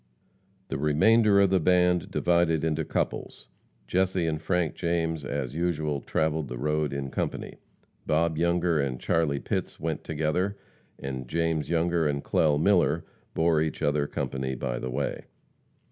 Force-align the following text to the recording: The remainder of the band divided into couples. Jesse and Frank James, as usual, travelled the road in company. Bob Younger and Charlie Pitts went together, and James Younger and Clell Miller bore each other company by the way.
The 0.69 0.79
remainder 0.79 1.39
of 1.39 1.51
the 1.51 1.59
band 1.59 2.09
divided 2.09 2.63
into 2.63 2.83
couples. 2.83 3.47
Jesse 3.85 4.25
and 4.25 4.41
Frank 4.41 4.73
James, 4.73 5.23
as 5.23 5.53
usual, 5.53 6.01
travelled 6.01 6.47
the 6.47 6.57
road 6.57 6.91
in 6.91 7.11
company. 7.11 7.57
Bob 8.07 8.35
Younger 8.35 8.79
and 8.81 8.99
Charlie 8.99 9.39
Pitts 9.39 9.79
went 9.79 10.03
together, 10.03 10.57
and 10.97 11.27
James 11.27 11.69
Younger 11.69 12.07
and 12.07 12.23
Clell 12.23 12.57
Miller 12.59 13.05
bore 13.35 13.61
each 13.61 13.83
other 13.83 14.07
company 14.07 14.55
by 14.55 14.79
the 14.79 14.89
way. 14.89 15.25